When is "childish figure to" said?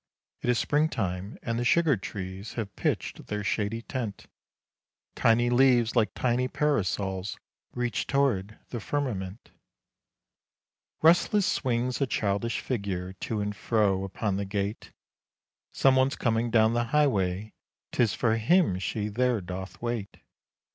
12.07-13.41